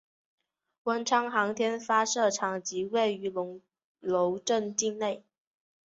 [0.85, 3.61] 文昌航天发射场即位于龙
[3.99, 5.23] 楼镇境内。